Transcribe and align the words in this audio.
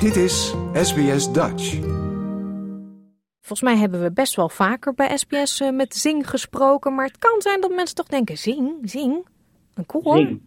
Dit 0.00 0.16
is 0.16 0.54
SBS 0.72 1.32
Dutch. 1.32 1.80
Volgens 3.40 3.62
mij 3.62 3.76
hebben 3.76 4.02
we 4.02 4.12
best 4.12 4.36
wel 4.36 4.48
vaker 4.48 4.94
bij 4.94 5.16
SBS 5.16 5.60
eh, 5.60 5.70
met 5.70 5.94
zing 5.94 6.30
gesproken, 6.30 6.94
maar 6.94 7.06
het 7.06 7.18
kan 7.18 7.40
zijn 7.40 7.60
dat 7.60 7.70
mensen 7.70 7.96
toch 7.96 8.06
denken: 8.06 8.36
zing, 8.36 8.78
zing, 8.82 9.26
een 9.74 9.86
koor. 9.86 10.16
Zing. 10.16 10.40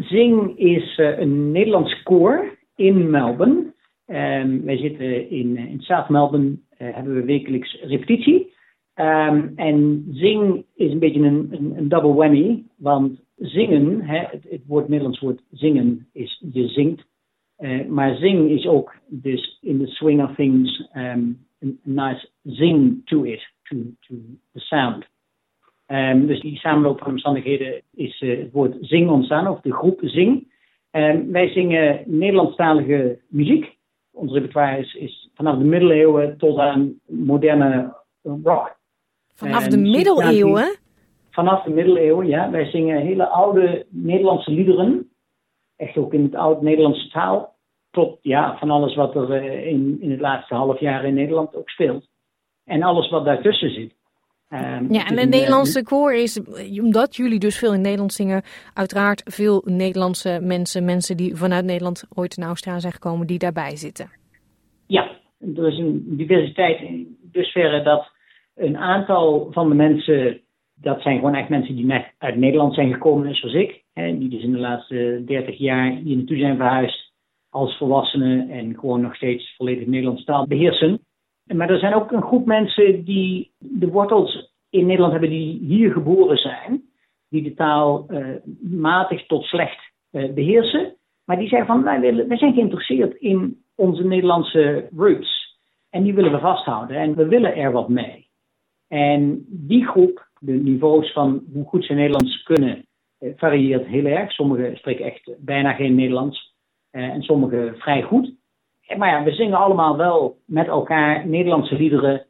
Zing 0.00 0.58
is 0.58 0.98
eh, 0.98 1.18
een 1.18 1.52
Nederlands 1.52 2.02
koor 2.02 2.58
in 2.76 3.10
Melbourne. 3.10 3.72
Ehm, 4.06 4.64
wij 4.64 4.76
zitten 4.76 5.30
in, 5.30 5.56
in 5.56 5.80
South 5.80 6.08
Melbourne, 6.08 6.58
eh, 6.68 6.94
hebben 6.94 7.14
we 7.14 7.24
wekelijks 7.24 7.80
repetitie. 7.82 8.52
Ehm, 8.94 9.48
en 9.56 10.06
zing 10.12 10.64
is 10.74 10.92
een 10.92 10.98
beetje 10.98 11.20
een, 11.20 11.48
een, 11.50 11.74
een 11.76 11.88
double 11.88 12.14
whammy, 12.14 12.64
want 12.76 13.20
zingen, 13.36 14.00
hè, 14.00 14.18
het, 14.18 14.44
het 14.48 14.66
woord 14.66 14.88
Nederlands 14.88 15.20
woord 15.20 15.42
zingen 15.50 16.08
is 16.12 16.42
je 16.52 16.68
zingt. 16.68 17.12
Eh, 17.56 17.86
maar 17.86 18.16
zing 18.16 18.50
is 18.50 18.66
ook 18.66 18.94
dus 19.06 19.58
in 19.60 19.78
the 19.78 19.86
swing 19.86 20.22
of 20.22 20.34
things 20.34 20.88
um, 20.96 21.46
a 21.62 21.66
nice 21.82 22.28
zing 22.42 23.06
to 23.06 23.22
it, 23.22 23.50
to, 23.62 23.76
to 24.00 24.14
the 24.52 24.60
sound. 24.60 25.04
Um, 25.86 26.26
dus 26.26 26.40
die 26.40 26.58
samenloop 26.58 26.98
van 26.98 27.10
omstandigheden 27.10 27.82
is 27.94 28.20
uh, 28.20 28.38
het 28.38 28.52
woord 28.52 28.76
zing 28.80 29.10
ontstaan, 29.10 29.48
of 29.48 29.60
de 29.60 29.72
groep 29.72 30.00
zing. 30.02 30.52
Um, 30.90 31.32
wij 31.32 31.48
zingen 31.48 32.02
Nederlandstalige 32.06 33.18
muziek. 33.28 33.76
Ons 34.10 34.32
repertoire 34.32 34.78
is, 34.78 34.94
is, 34.94 35.30
vanaf 35.34 35.58
de 35.58 35.64
middeleeuwen 35.64 36.38
tot 36.38 36.58
aan 36.58 37.00
moderne 37.06 37.94
rock. 38.22 38.76
Vanaf 39.34 39.66
de 39.66 39.78
middeleeuwen? 39.78 40.76
Vanaf 41.30 41.62
de 41.62 41.70
middeleeuwen, 41.70 42.26
ja. 42.26 42.50
Wij 42.50 42.64
zingen 42.64 43.00
hele 43.00 43.26
oude 43.26 43.86
Nederlandse 43.88 44.50
liederen. 44.50 45.10
Echt 45.76 45.96
ook 45.96 46.12
in 46.12 46.22
het 46.22 46.34
oud-Nederlandse 46.34 47.08
taal. 47.08 47.54
Tot 47.90 48.18
ja, 48.22 48.56
van 48.58 48.70
alles 48.70 48.94
wat 48.94 49.14
er 49.14 49.44
uh, 49.44 49.66
in, 49.66 49.98
in 50.00 50.10
het 50.10 50.20
laatste 50.20 50.54
half 50.54 50.80
jaar 50.80 51.04
in 51.04 51.14
Nederland 51.14 51.56
ook 51.56 51.68
speelt. 51.68 52.08
En 52.64 52.82
alles 52.82 53.10
wat 53.10 53.24
daartussen 53.24 53.70
zit. 53.70 53.94
Um, 54.50 54.92
ja, 54.92 55.06
en 55.06 55.16
de 55.16 55.26
Nederlandse 55.26 55.82
koor 55.82 56.14
is, 56.14 56.40
omdat 56.82 57.16
jullie 57.16 57.38
dus 57.38 57.58
veel 57.58 57.74
in 57.74 57.80
Nederland 57.80 58.12
zingen, 58.12 58.42
uiteraard 58.74 59.22
veel 59.24 59.62
Nederlandse 59.64 60.38
mensen, 60.42 60.84
mensen 60.84 61.16
die 61.16 61.36
vanuit 61.36 61.64
Nederland 61.64 62.04
ooit 62.14 62.36
naar 62.36 62.48
Australië 62.48 62.80
zijn 62.80 62.92
gekomen, 62.92 63.26
die 63.26 63.38
daarbij 63.38 63.76
zitten. 63.76 64.10
Ja, 64.86 65.10
er 65.56 65.68
is 65.68 65.78
een 65.78 66.04
diversiteit 66.16 66.80
in 66.80 67.18
dusverre 67.22 67.82
dat 67.82 68.12
een 68.54 68.76
aantal 68.76 69.48
van 69.50 69.68
de 69.68 69.74
mensen, 69.74 70.40
dat 70.74 71.02
zijn 71.02 71.16
gewoon 71.16 71.34
echt 71.34 71.48
mensen 71.48 71.76
die 71.76 71.84
net 71.84 72.12
uit 72.18 72.36
Nederland 72.36 72.74
zijn 72.74 72.92
gekomen, 72.92 73.34
zoals 73.34 73.54
ik. 73.54 73.82
Hè, 73.92 74.18
die 74.18 74.28
dus 74.28 74.42
in 74.42 74.52
de 74.52 74.58
laatste 74.58 75.22
30 75.26 75.58
jaar 75.58 75.90
hier 75.90 76.16
naartoe 76.16 76.38
zijn 76.38 76.56
verhuisd 76.56 77.12
als 77.50 77.76
volwassenen 77.76 78.50
en 78.50 78.78
gewoon 78.78 79.00
nog 79.00 79.14
steeds 79.14 79.54
volledig 79.56 79.86
Nederlandse 79.86 80.24
taal 80.24 80.46
beheersen. 80.46 81.00
Maar 81.44 81.70
er 81.70 81.78
zijn 81.78 81.94
ook 81.94 82.12
een 82.12 82.22
groep 82.22 82.46
mensen 82.46 83.04
die 83.04 83.52
de 83.58 83.88
wortels 83.88 84.52
in 84.70 84.86
Nederland 84.86 85.12
hebben 85.12 85.30
die 85.30 85.58
hier 85.58 85.92
geboren 85.92 86.36
zijn, 86.36 86.82
die 87.28 87.42
de 87.42 87.54
taal 87.54 88.06
uh, 88.08 88.26
matig 88.60 89.26
tot 89.26 89.44
slecht 89.44 89.92
uh, 90.10 90.32
beheersen. 90.32 90.94
Maar 91.24 91.38
die 91.38 91.48
zeggen 91.48 91.66
van 91.66 91.82
wij, 91.82 92.00
willen, 92.00 92.28
wij 92.28 92.36
zijn 92.36 92.54
geïnteresseerd 92.54 93.14
in 93.14 93.62
onze 93.74 94.04
Nederlandse 94.04 94.88
roots. 94.96 95.58
En 95.90 96.02
die 96.02 96.14
willen 96.14 96.32
we 96.32 96.38
vasthouden 96.38 96.96
en 96.96 97.14
we 97.14 97.26
willen 97.28 97.56
er 97.56 97.72
wat 97.72 97.88
mee. 97.88 98.28
En 98.88 99.44
die 99.48 99.86
groep, 99.86 100.28
de 100.44 100.52
niveaus 100.52 101.12
van 101.12 101.42
hoe 101.52 101.64
goed 101.64 101.84
ze 101.84 101.92
Nederlands 101.92 102.42
kunnen, 102.42 102.86
uh, 103.20 103.32
varieert 103.36 103.86
heel 103.86 104.04
erg. 104.04 104.32
Sommigen 104.32 104.76
spreken 104.76 105.04
echt 105.04 105.30
bijna 105.38 105.72
geen 105.72 105.94
Nederlands 105.94 106.54
en 106.90 107.22
sommigen 107.22 107.76
vrij 107.78 108.02
goed. 108.02 108.32
Maar 108.96 109.08
ja, 109.08 109.24
we 109.24 109.30
zingen 109.30 109.58
allemaal 109.58 109.96
wel 109.96 110.38
met 110.44 110.66
elkaar 110.66 111.26
Nederlandse 111.26 111.74
liederen. 111.74 112.26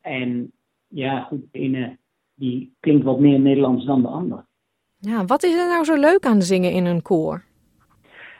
En 0.00 0.52
ja, 0.88 1.20
goed, 1.20 1.40
de 1.52 1.58
ene 1.58 1.96
die 2.34 2.76
klinkt 2.80 3.04
wat 3.04 3.20
meer 3.20 3.40
Nederlands 3.40 3.84
dan 3.84 4.02
de 4.02 4.08
ander. 4.08 4.44
Ja, 4.98 5.24
wat 5.24 5.42
is 5.42 5.56
er 5.56 5.68
nou 5.68 5.84
zo 5.84 5.94
leuk 5.94 6.26
aan 6.26 6.42
zingen 6.42 6.72
in 6.72 6.86
een 6.86 7.02
koor? 7.02 7.44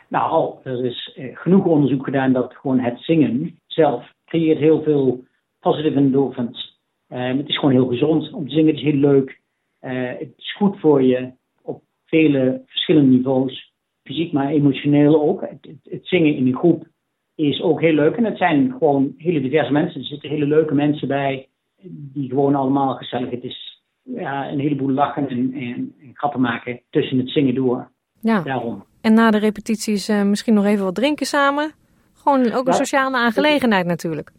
Nou, 0.09 0.55
er 0.63 0.85
is 0.85 1.13
eh, 1.17 1.37
genoeg 1.37 1.65
onderzoek 1.65 2.05
gedaan 2.05 2.33
dat 2.33 2.55
gewoon 2.55 2.79
het 2.79 3.01
zingen 3.01 3.59
zelf 3.67 4.13
creëert 4.25 4.59
heel 4.59 4.83
veel 4.83 5.25
positive 5.61 5.97
endorphins. 5.97 6.68
Uh, 7.13 7.37
het 7.37 7.49
is 7.49 7.59
gewoon 7.59 7.75
heel 7.75 7.87
gezond 7.87 8.33
om 8.33 8.49
te 8.49 8.55
zingen. 8.55 8.67
Het 8.67 8.77
is 8.77 8.83
heel 8.83 9.01
leuk. 9.01 9.41
Uh, 9.81 10.09
het 10.19 10.33
is 10.37 10.55
goed 10.55 10.81
voor 10.81 11.03
je 11.03 11.31
op 11.63 11.83
vele 12.05 12.63
verschillende 12.67 13.17
niveaus. 13.17 13.73
Fysiek, 14.03 14.33
maar 14.33 14.49
emotioneel 14.49 15.23
ook. 15.23 15.41
Het, 15.41 15.59
het, 15.61 15.93
het 15.93 16.07
zingen 16.07 16.37
in 16.37 16.47
een 16.47 16.57
groep 16.57 16.87
is 17.35 17.63
ook 17.63 17.81
heel 17.81 17.93
leuk. 17.93 18.17
En 18.17 18.25
het 18.25 18.37
zijn 18.37 18.75
gewoon 18.79 19.15
hele 19.17 19.41
diverse 19.41 19.73
mensen. 19.73 20.01
Er 20.01 20.07
zitten 20.07 20.31
hele 20.31 20.47
leuke 20.47 20.75
mensen 20.75 21.09
bij, 21.09 21.49
die 21.83 22.29
gewoon 22.29 22.55
allemaal 22.55 22.95
gezellig. 22.95 23.31
Het 23.31 23.45
is 23.45 23.83
ja, 24.03 24.51
een 24.51 24.61
heleboel 24.61 24.91
lachen 24.91 25.29
en, 25.29 25.53
en, 25.53 25.95
en 26.01 26.11
grappen 26.13 26.41
maken 26.41 26.81
tussen 26.91 27.19
het 27.19 27.31
zingen 27.31 27.55
door. 27.55 27.91
Ja. 28.21 28.43
Daarom. 28.43 28.85
En 29.01 29.15
na 29.15 29.31
de 29.31 29.39
repetities 29.39 30.09
uh, 30.09 30.23
misschien 30.23 30.55
nog 30.55 30.65
even 30.65 30.85
wat 30.85 30.95
drinken 30.95 31.27
samen. 31.27 31.73
Gewoon 32.15 32.53
ook 32.53 32.67
een 32.67 32.73
sociale 32.73 33.17
aangelegenheid 33.17 33.87
natuurlijk. 33.87 34.33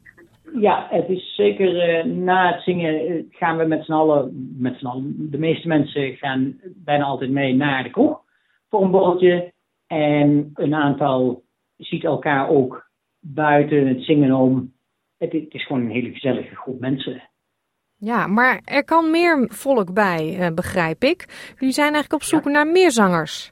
Ja, 0.53 0.87
het 0.89 1.09
is 1.09 1.35
zeker 1.35 2.05
uh, 2.05 2.13
na 2.13 2.53
het 2.53 2.63
zingen 2.63 3.07
eh, 3.07 3.23
gaan 3.29 3.57
we 3.57 3.65
met 3.65 3.85
z'n 3.85 3.91
allen, 3.91 4.55
met 4.57 4.77
z'n 4.77 4.85
allen, 4.85 5.31
de 5.31 5.37
meeste 5.37 5.67
mensen 5.67 6.15
gaan 6.15 6.59
bijna 6.75 7.03
altijd 7.03 7.31
mee 7.31 7.55
naar 7.55 7.83
de 7.83 7.89
kroeg 7.89 8.21
voor 8.69 8.81
een 8.81 8.91
borreltje. 8.91 9.53
En 9.87 10.51
een 10.53 10.75
aantal 10.75 11.43
ziet 11.77 12.03
elkaar 12.03 12.49
ook 12.49 12.89
buiten 13.19 13.87
het 13.87 14.03
zingen 14.03 14.33
om. 14.33 14.73
Het, 15.17 15.31
het, 15.31 15.53
is 15.53 15.65
gewoon 15.65 15.81
een 15.81 15.91
hele 15.91 16.11
gezellige 16.11 16.55
groep 16.55 16.79
mensen. 16.79 17.29
Ja, 17.97 18.27
maar 18.27 18.61
er 18.65 18.83
kan 18.83 19.11
meer 19.11 19.45
volk 19.51 19.93
bij, 19.93 20.37
uh, 20.39 20.47
begrijp 20.55 21.03
ik. 21.03 21.51
Jullie 21.57 21.73
zijn 21.73 21.93
eigenlijk 21.93 22.13
op 22.13 22.27
zoek 22.27 22.43
ja. 22.43 22.49
naar 22.49 22.67
meer 22.67 22.91
zangers. 22.91 23.51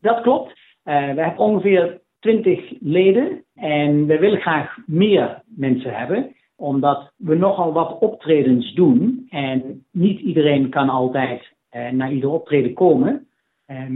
Dat 0.00 0.20
klopt. 0.20 0.48
Uh, 0.48 0.54
we 0.84 1.22
hebben 1.22 1.38
ongeveer 1.38 2.00
20 2.26 2.72
leden 2.80 3.44
en 3.54 4.06
we 4.06 4.18
willen 4.18 4.40
graag 4.40 4.76
meer 4.86 5.42
mensen 5.44 5.94
hebben, 5.94 6.34
omdat 6.56 7.12
we 7.16 7.34
nogal 7.34 7.72
wat 7.72 7.98
optredens 7.98 8.74
doen 8.74 9.26
en 9.30 9.84
niet 9.92 10.20
iedereen 10.20 10.70
kan 10.70 10.88
altijd 10.88 11.42
uh, 11.72 11.90
naar 11.90 12.12
ieder 12.12 12.30
optreden 12.30 12.74
komen. 12.74 13.26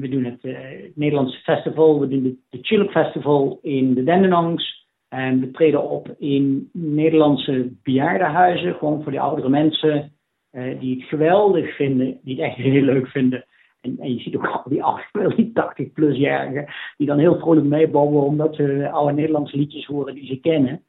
we 0.00 0.08
doen 0.08 0.24
het, 0.24 0.42
het 0.42 0.96
Nederlandse 0.96 1.38
festival, 1.38 2.00
we 2.00 2.08
doen 2.08 2.40
de 2.50 2.60
Tulip 2.60 2.90
Festival 2.90 3.58
in 3.62 3.94
de 3.94 4.04
Dandenongs. 4.04 4.86
En 5.08 5.40
we 5.40 5.50
treden 5.50 5.90
op 5.90 6.14
in 6.18 6.70
Nederlandse 6.72 7.72
bejaardenhuizen, 7.82 8.74
gewoon 8.74 9.02
voor 9.02 9.12
die 9.12 9.20
oudere 9.20 9.48
mensen 9.48 10.12
uh, 10.52 10.80
die 10.80 10.96
het 10.96 11.08
geweldig 11.08 11.76
vinden, 11.76 12.18
die 12.22 12.36
het 12.36 12.44
echt 12.44 12.56
heel 12.56 12.82
leuk 12.82 13.08
vinden. 13.08 13.44
En, 13.80 13.96
en 13.98 14.14
je 14.14 14.20
ziet 14.20 14.36
ook 14.36 14.46
al 14.46 14.62
die, 14.64 14.84
oude, 14.84 15.02
die 15.36 15.52
80-plusjarigen 15.52 16.64
die 16.96 17.06
dan 17.06 17.18
heel 17.18 17.38
vrolijk 17.38 17.66
meebouwen 17.66 18.22
omdat 18.22 18.54
ze 18.54 18.90
oude 18.90 19.12
Nederlandse 19.12 19.56
liedjes 19.56 19.86
horen 19.86 20.14
die 20.14 20.26
ze 20.26 20.40
kennen. 20.40 20.82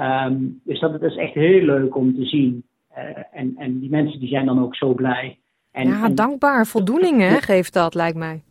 Um, 0.00 0.60
dus 0.64 0.80
dat, 0.80 0.92
dat, 0.92 1.02
is 1.02 1.16
echt 1.16 1.34
heel 1.34 1.62
leuk 1.62 1.96
om 1.96 2.14
te 2.14 2.24
zien. 2.24 2.64
Uh, 2.98 3.00
en, 3.32 3.54
en 3.56 3.78
die 3.78 3.90
mensen 3.90 4.20
die 4.20 4.28
zijn 4.28 4.46
dan 4.46 4.62
ook 4.62 4.76
zo 4.76 4.94
blij. 4.94 5.38
En, 5.72 5.88
ja, 5.88 6.04
en, 6.04 6.14
dankbaar. 6.14 6.66
Voldoening 6.66 7.20
hè, 7.20 7.40
geeft 7.40 7.72
dat, 7.72 7.94
lijkt 7.94 8.16
mij. 8.16 8.42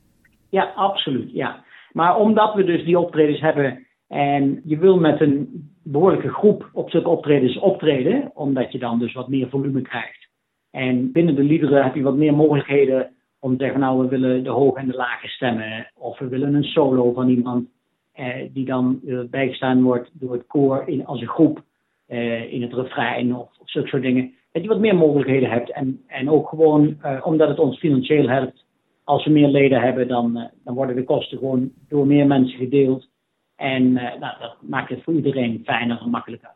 Ja, 0.50 0.72
absoluut. 0.76 1.32
Ja. 1.32 1.64
Maar 1.92 2.18
omdat 2.18 2.54
we 2.54 2.64
dus 2.64 2.86
die 2.86 3.00
optredens 3.00 3.40
hebben 3.40 3.86
en 4.08 4.62
je 4.66 4.78
wil 4.78 5.00
met 5.00 5.22
een 5.22 5.70
behoorlijke 5.84 6.30
groep 6.30 6.70
op 6.74 6.90
zulke 6.90 7.10
optredens 7.10 7.58
optreden, 7.58 8.32
omdat 8.34 8.72
je 8.72 8.80
dan 8.80 9.00
dus 9.00 9.14
wat 9.14 9.28
meer 9.28 9.50
volume 9.50 9.82
krijgt. 9.82 10.28
En 10.72 11.12
binnen 11.12 11.36
de 11.36 11.44
liederen 11.44 11.84
heb 11.84 11.96
je 11.96 12.02
wat 12.02 12.16
meer 12.16 12.34
mogelijkheden 12.34 13.13
om 13.44 13.58
te 13.58 13.64
zeggen, 13.64 13.80
nou 13.80 14.02
we 14.02 14.08
willen 14.08 14.44
de 14.44 14.50
hoge 14.50 14.80
en 14.80 14.88
de 14.88 14.96
lage 14.96 15.28
stemmen. 15.28 15.92
Of 15.98 16.20
we 16.20 16.28
willen 16.28 16.54
een 16.54 16.64
solo 16.64 17.14
van 17.14 17.30
iemand 17.30 17.68
eh, 18.12 18.36
die 18.54 18.66
dan 18.66 19.00
uh, 19.04 19.20
bijgestaan 19.30 19.84
wordt 19.84 20.10
door 20.14 20.34
het 20.34 20.48
koor 20.48 20.84
in, 20.86 21.06
als 21.06 21.22
een 21.22 21.28
groep 21.28 21.64
eh, 22.06 22.54
in 22.54 22.62
het 22.62 22.74
refrein 22.74 23.36
of, 23.36 23.50
of 23.60 23.70
zulke 23.70 23.88
soort 23.88 24.02
dingen. 24.02 24.34
Dat 24.52 24.62
je 24.62 24.68
wat 24.68 24.80
meer 24.80 24.96
mogelijkheden 24.96 25.50
hebt. 25.50 25.72
En, 25.72 26.02
en 26.08 26.30
ook 26.30 26.50
gewoon 26.50 26.98
uh, 27.06 27.22
omdat 27.24 27.48
het 27.48 27.60
ons 27.60 27.78
financieel 27.80 28.30
helpt. 28.30 28.66
Als 29.04 29.26
we 29.26 29.32
meer 29.32 29.48
leden 29.48 29.82
hebben, 29.82 30.08
dan, 30.08 30.50
dan 30.64 30.76
worden 30.76 30.96
de 30.96 31.04
kosten 31.04 31.38
gewoon 31.38 31.72
door 31.88 32.08
meer 32.08 32.28
mensen 32.28 32.58
gedeeld. 32.58 33.08
En 33.56 33.94
nou, 33.94 34.20
dat 34.20 34.56
maakt 34.62 34.90
het 34.90 35.04
voor 35.04 35.14
iedereen 35.14 35.62
fijner 35.66 36.02
en 36.02 36.10
makkelijker. 36.10 36.52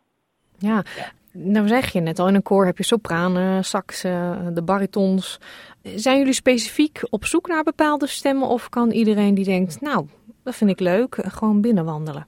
Ja. 0.58 0.84
ja. 0.96 1.12
Nou 1.40 1.68
zeg 1.68 1.94
je 1.94 2.00
net 2.00 2.20
al, 2.20 2.28
in 2.28 2.36
een 2.36 2.42
koor 2.42 2.66
heb 2.66 2.78
je 2.78 2.84
sopranen, 2.84 3.64
saxen, 3.64 4.54
de 4.54 4.64
baritons. 4.64 5.40
Zijn 5.82 6.18
jullie 6.18 6.34
specifiek 6.34 7.08
op 7.10 7.26
zoek 7.26 7.48
naar 7.48 7.64
bepaalde 7.64 8.08
stemmen 8.08 8.48
of 8.48 8.70
kan 8.70 8.92
iedereen 8.92 9.34
die 9.34 9.46
denkt, 9.46 9.82
nou, 9.82 10.06
dat 10.44 10.56
vind 10.56 10.70
ik 10.70 10.80
leuk, 10.80 11.16
gewoon 11.16 11.62
binnenwandelen? 11.62 12.28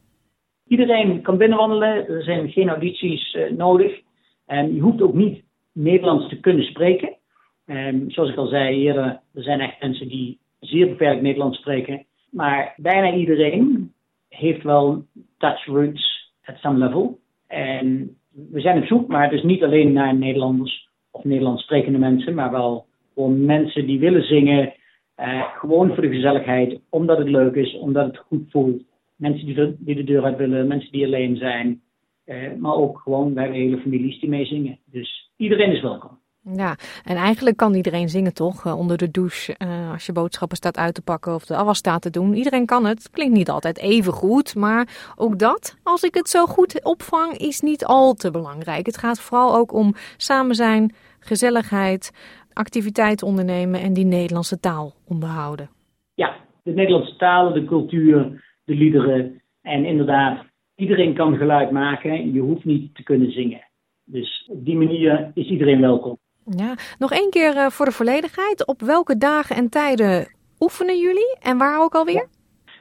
Iedereen 0.68 1.22
kan 1.22 1.38
binnenwandelen, 1.38 2.08
er 2.08 2.24
zijn 2.24 2.50
geen 2.50 2.70
audities 2.70 3.34
uh, 3.34 3.52
nodig. 3.52 4.00
En 4.46 4.76
je 4.76 4.82
hoeft 4.82 5.02
ook 5.02 5.14
niet 5.14 5.44
Nederlands 5.74 6.30
te 6.30 6.40
kunnen 6.40 6.66
spreken. 6.66 7.18
Um, 7.66 8.12
zoals 8.12 8.30
ik 8.30 8.38
al 8.38 8.48
zei 8.48 8.76
eerder, 8.76 9.20
er 9.34 9.44
zijn 9.44 9.60
echt 9.60 9.82
mensen 9.82 10.08
die 10.08 10.40
zeer 10.60 10.88
beperkt 10.88 11.22
Nederlands 11.22 11.58
spreken. 11.58 12.06
Maar 12.30 12.74
bijna 12.78 13.14
iedereen 13.14 13.94
heeft 14.30 14.64
wel 14.64 15.06
Dutch 15.38 15.66
roots. 15.66 16.32
at 16.50 16.58
some 16.60 16.78
level. 16.78 17.20
En 17.48 18.19
we 18.31 18.60
zijn 18.60 18.78
op 18.78 18.86
zoek, 18.86 19.08
maar 19.08 19.30
dus 19.30 19.44
niet 19.44 19.64
alleen 19.64 19.94
naar 19.94 20.16
Nederlanders 20.16 20.90
of 21.12 21.24
Nederlands 21.24 21.64
sprekende 21.64 21.98
mensen, 21.98 22.34
maar 22.34 22.52
wel 22.52 22.86
voor 23.16 23.31
mensen 23.31 23.86
die 23.86 24.00
willen 24.00 24.24
zingen. 24.24 24.74
Uh, 25.20 25.44
gewoon 25.58 25.94
voor 25.94 26.02
de 26.02 26.10
gezelligheid, 26.10 26.80
omdat 26.90 27.18
het 27.18 27.30
leuk 27.30 27.56
is, 27.56 27.78
omdat 27.78 28.06
het 28.06 28.18
goed 28.18 28.52
voelt. 28.52 28.84
Mensen 29.16 29.46
die 29.46 29.56
de, 29.56 29.76
die 29.80 29.96
de 29.96 30.04
deur 30.04 30.24
uit 30.24 30.38
willen, 30.38 30.68
mensen 30.68 30.92
die 30.92 31.06
alleen 31.06 31.36
zijn. 31.36 31.81
Uh, 32.26 32.54
maar 32.58 32.74
ook 32.76 33.00
gewoon, 33.00 33.34
wij 33.34 33.44
hebben 33.44 33.62
hele 33.62 33.78
families 33.78 34.20
die 34.20 34.30
mee 34.30 34.46
zingen. 34.46 34.80
Dus 34.86 35.32
iedereen 35.38 35.72
is 35.72 35.82
welkom. 35.82 36.20
Ja, 36.41 36.75
en 37.03 37.15
eigenlijk 37.15 37.57
kan 37.57 37.74
iedereen 37.74 38.09
zingen 38.09 38.33
toch? 38.33 38.65
Uh, 38.65 38.77
onder 38.77 38.97
de 38.97 39.12
douche, 39.12 39.56
uh, 39.57 39.91
als 39.91 40.06
je 40.06 40.12
boodschappen 40.12 40.57
staat 40.57 40.77
uit 40.77 40.94
te 40.94 41.01
pakken 41.01 41.33
of 41.33 41.45
de 41.45 41.56
afwas 41.56 41.77
staat 41.77 42.01
te 42.01 42.09
doen. 42.09 42.33
Iedereen 42.33 42.65
kan 42.65 42.86
het. 42.86 43.09
Klinkt 43.09 43.33
niet 43.33 43.50
altijd 43.50 43.77
even 43.77 44.13
goed, 44.13 44.56
maar 44.56 45.13
ook 45.15 45.39
dat, 45.39 45.77
als 45.83 46.03
ik 46.03 46.13
het 46.13 46.30
zo 46.30 46.45
goed 46.45 46.83
opvang, 46.83 47.38
is 47.38 47.59
niet 47.59 47.86
al 47.86 48.13
te 48.13 48.31
belangrijk. 48.31 48.86
Het 48.86 48.97
gaat 48.97 49.19
vooral 49.19 49.56
ook 49.56 49.74
om 49.74 49.94
samen 50.18 50.56
zijn, 50.56 50.94
gezelligheid, 51.19 52.12
activiteiten 52.53 53.27
ondernemen 53.27 53.81
en 53.81 53.94
die 53.94 54.06
Nederlandse 54.06 54.59
taal 54.59 54.94
onderhouden. 55.07 55.69
Ja, 56.13 56.36
de 56.63 56.71
Nederlandse 56.71 57.15
taal, 57.15 57.53
de 57.53 57.65
cultuur, 57.65 58.44
de 58.63 58.75
liederen 58.75 59.41
en 59.62 59.86
inderdaad, 59.86 60.45
iedereen 60.75 61.13
kan 61.13 61.38
geluid 61.38 61.71
maken. 61.71 62.33
Je 62.33 62.39
hoeft 62.39 62.65
niet 62.65 62.95
te 62.95 63.03
kunnen 63.03 63.31
zingen. 63.31 63.68
Dus 64.03 64.50
op 64.51 64.65
die 64.65 64.77
manier 64.77 65.31
is 65.33 65.47
iedereen 65.47 65.81
welkom. 65.81 66.18
Ja, 66.57 66.75
nog 66.98 67.12
één 67.12 67.30
keer 67.30 67.56
uh, 67.56 67.68
voor 67.68 67.86
de 67.86 67.92
volledigheid. 67.92 68.68
Op 68.68 68.81
welke 68.81 69.18
dagen 69.18 69.56
en 69.56 69.69
tijden 69.69 70.28
oefenen 70.60 71.00
jullie 71.00 71.38
en 71.42 71.57
waar 71.57 71.81
ook 71.81 71.96
alweer? 71.96 72.28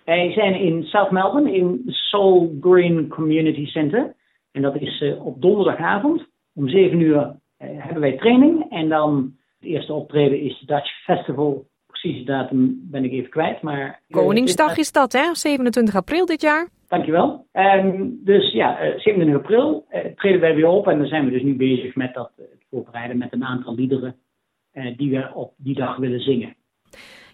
Wij 0.04 0.32
zijn 0.32 0.54
in 0.54 0.82
South 0.82 1.10
Melbourne 1.10 1.52
in 1.52 1.82
Soul 1.86 2.56
Green 2.60 3.08
Community 3.08 3.66
Center. 3.66 4.14
En 4.52 4.62
dat 4.62 4.80
is 4.80 5.00
uh, 5.00 5.26
op 5.26 5.40
donderdagavond. 5.42 6.26
Om 6.54 6.68
7 6.68 7.00
uur 7.00 7.16
uh, 7.16 7.30
hebben 7.58 8.00
wij 8.00 8.16
training. 8.16 8.66
En 8.70 8.88
dan 8.88 9.34
het 9.58 9.68
eerste 9.68 9.92
optreden 9.92 10.40
is 10.40 10.62
Dutch 10.66 11.02
Festival. 11.04 11.66
Precieze 11.86 12.24
datum 12.24 12.78
ben 12.90 13.04
ik 13.04 13.12
even 13.12 13.30
kwijt. 13.30 13.62
Maar, 13.62 14.02
Koningsdag 14.10 14.76
is 14.76 14.92
dat, 14.92 15.12
hè? 15.12 15.34
27 15.34 15.96
april 15.96 16.26
dit 16.26 16.40
jaar. 16.40 16.68
Dankjewel. 16.88 17.46
Um, 17.52 18.20
dus 18.24 18.52
ja, 18.52 18.76
27 18.96 19.34
april 19.34 19.86
treden 20.14 20.40
wij 20.40 20.54
weer 20.54 20.66
op. 20.66 20.88
En 20.88 20.98
dan 20.98 21.06
zijn 21.06 21.24
we 21.24 21.30
dus 21.30 21.42
nu 21.42 21.56
bezig 21.56 21.94
met 21.94 22.14
dat 22.14 22.30
voorbereiden 22.70 23.18
met 23.18 23.32
een 23.32 23.44
aantal 23.44 23.74
liederen 23.74 24.16
die 24.96 25.10
we 25.10 25.30
op 25.34 25.54
die 25.56 25.74
dag 25.74 25.96
willen 25.96 26.20
zingen. 26.20 26.56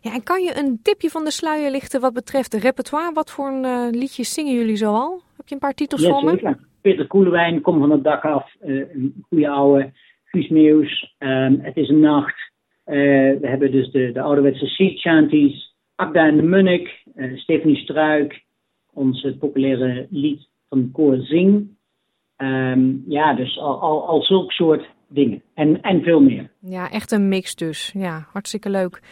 Ja, 0.04 0.12
en 0.12 0.22
kan 0.22 0.42
je 0.42 0.52
een 0.56 0.78
tipje 0.82 1.08
van 1.08 1.24
de 1.24 1.30
sluier 1.30 1.70
lichten 1.70 2.00
wat 2.00 2.12
betreft 2.12 2.50
de 2.50 2.58
repertoire? 2.58 3.12
Wat 3.12 3.30
voor 3.30 3.48
een, 3.48 3.64
uh, 3.64 3.88
liedjes 3.90 4.34
zingen 4.34 4.54
jullie 4.54 4.76
zo 4.76 4.92
al? 4.92 5.20
Heb 5.36 5.48
je 5.48 5.54
een 5.54 5.60
paar 5.60 5.74
titels 5.74 6.06
voor 6.06 6.30
zeker. 6.30 6.50
me? 6.50 6.56
Peter 6.80 7.06
Koelewijn, 7.06 7.60
Kom 7.60 7.78
van 7.78 7.90
het 7.90 8.04
dak 8.04 8.24
af. 8.24 8.54
Uh, 8.64 8.94
een 8.94 9.24
goede 9.28 9.48
oude. 9.48 9.92
Guus 10.24 10.48
Meeuws, 10.48 11.14
um, 11.18 11.60
Het 11.60 11.76
is 11.76 11.88
een 11.88 12.00
nacht. 12.00 12.52
we 12.84 13.38
hebben 13.42 13.70
dus 13.72 13.90
de, 13.90 14.12
de 14.12 14.20
ouderwetse 14.20 14.66
sea 14.66 14.90
chanties. 14.94 15.74
Akda 15.94 16.26
en 16.26 16.36
de 16.36 16.42
Munnik. 16.42 17.02
Stephanie 17.34 17.76
Struik. 17.76 18.44
Ons 18.94 19.26
populaire 19.38 20.06
lied 20.10 20.48
van 20.68 20.90
koor 20.92 21.16
Zing. 21.16 21.68
Um, 22.36 23.04
ja, 23.08 23.34
dus 23.34 23.58
al, 23.58 23.80
al, 23.80 24.06
al 24.06 24.22
zulk 24.22 24.52
soort 24.52 24.88
dingen. 25.08 25.42
En, 25.54 25.80
en 25.80 26.02
veel 26.02 26.20
meer. 26.20 26.50
Ja, 26.60 26.90
echt 26.90 27.12
een 27.12 27.28
mix 27.28 27.54
dus. 27.54 27.92
Ja, 27.96 28.26
hartstikke 28.32 28.70
leuk. 28.70 29.02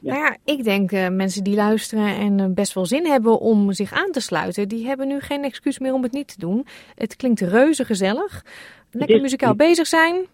Ja. 0.00 0.12
Nou 0.12 0.24
ja, 0.24 0.36
ik 0.44 0.64
denk 0.64 0.92
uh, 0.92 1.08
mensen 1.08 1.44
die 1.44 1.54
luisteren 1.54 2.16
en 2.16 2.38
uh, 2.38 2.46
best 2.54 2.74
wel 2.74 2.86
zin 2.86 3.06
hebben 3.06 3.40
om 3.40 3.72
zich 3.72 3.92
aan 3.92 4.10
te 4.10 4.20
sluiten, 4.20 4.68
die 4.68 4.86
hebben 4.86 5.08
nu 5.08 5.20
geen 5.20 5.44
excuus 5.44 5.78
meer 5.78 5.94
om 5.94 6.02
het 6.02 6.12
niet 6.12 6.28
te 6.28 6.38
doen. 6.38 6.66
Het 6.94 7.16
klinkt 7.16 7.40
reuze 7.40 7.84
gezellig. 7.84 8.44
Lekker 8.90 9.16
is, 9.16 9.22
muzikaal 9.22 9.54
bezig 9.54 9.86
zijn. 9.86 10.26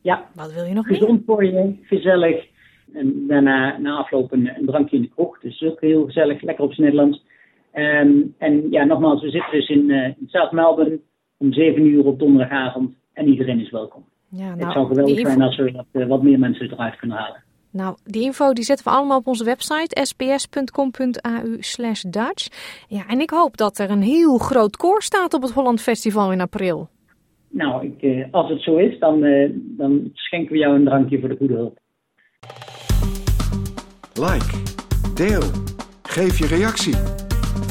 Ja. 0.00 0.26
Wat 0.34 0.52
wil 0.52 0.64
je 0.64 0.74
nog 0.74 0.86
Gezond 0.86 1.10
meer? 1.10 1.22
voor 1.26 1.44
je, 1.44 1.76
gezellig. 1.82 2.44
En 2.92 3.26
daarna 3.26 3.78
na 3.78 3.96
afloop 3.96 4.32
een, 4.32 4.56
een 4.58 4.66
drankje 4.66 4.96
in 4.96 5.02
de 5.02 5.08
kroeg. 5.08 5.38
Dus 5.40 5.62
ook 5.62 5.80
heel 5.80 6.04
gezellig, 6.04 6.42
lekker 6.42 6.64
op 6.64 6.72
z'n 6.72 6.82
Nederlands. 6.82 7.24
Um, 7.74 8.34
en 8.38 8.70
ja, 8.70 8.84
nogmaals, 8.84 9.22
we 9.22 9.30
zitten 9.30 9.52
dus 9.52 9.68
in, 9.68 9.88
uh, 9.88 10.04
in 10.04 10.26
South 10.26 10.52
Melbourne 10.52 11.00
om 11.38 11.52
7 11.52 11.86
uur 11.86 12.04
op 12.04 12.18
donderdagavond. 12.18 12.94
En 13.12 13.28
iedereen 13.28 13.60
is 13.60 13.70
welkom. 13.70 14.04
Ja, 14.28 14.54
nou, 14.54 14.58
het 14.64 14.72
zou 14.72 14.86
geweldig 14.86 15.16
info... 15.16 15.28
zijn 15.28 15.42
als 15.42 15.56
we 15.56 15.72
wat, 15.72 15.86
uh, 15.92 16.06
wat 16.06 16.22
meer 16.22 16.38
mensen 16.38 16.72
eruit 16.72 16.96
kunnen 16.96 17.16
halen. 17.16 17.42
Nou, 17.70 17.96
die 18.04 18.22
info 18.22 18.52
die 18.52 18.64
zetten 18.64 18.86
we 18.86 18.92
allemaal 18.92 19.18
op 19.18 19.26
onze 19.26 19.44
website 19.44 20.00
sbs.com.au 20.02 21.56
slash 21.58 22.02
Dutch. 22.02 22.48
Ja, 22.88 23.08
en 23.08 23.20
ik 23.20 23.30
hoop 23.30 23.56
dat 23.56 23.78
er 23.78 23.90
een 23.90 24.02
heel 24.02 24.38
groot 24.38 24.76
koor 24.76 25.02
staat 25.02 25.34
op 25.34 25.42
het 25.42 25.52
Holland 25.52 25.80
Festival 25.80 26.32
in 26.32 26.40
april. 26.40 26.88
Nou, 27.48 27.86
ik, 27.86 28.02
uh, 28.02 28.24
als 28.30 28.50
het 28.50 28.62
zo 28.62 28.76
is, 28.76 28.98
dan, 28.98 29.20
dan 29.54 30.10
schenken 30.12 30.52
we 30.52 30.58
jou 30.58 30.74
een 30.74 30.84
drankje 30.84 31.20
voor 31.20 31.28
de 31.28 31.36
goede 31.36 31.54
hulp. 31.54 31.78
Like, 34.14 34.62
deel, 35.14 35.42
geef 36.02 36.38
je 36.38 36.46
reactie. 36.46 37.30